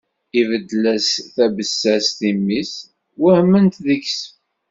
[0.39, 2.73] Ibeddel-as tabessast i mmi-s,
[3.21, 4.19] wehment deg-s.